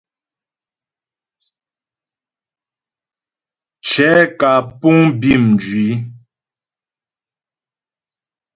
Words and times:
Cɛ̌ 3.89 4.11
kǎ 4.39 4.51
puŋ 4.79 4.97
bí 5.19 5.31
mjwǐ. 5.47 5.87